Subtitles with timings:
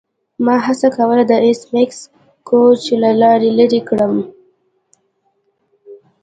[0.45, 1.99] ما هڅه کوله د ایس میکس
[2.49, 4.13] کوچ له لارې لیرې کړم